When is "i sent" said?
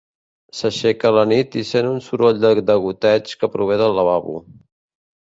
1.61-1.89